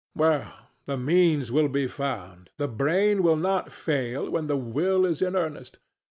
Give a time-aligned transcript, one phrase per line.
[0.15, 0.51] Well,
[0.87, 5.35] the means will be found: the brain will not fail when the will is in
[5.35, 5.77] earnest.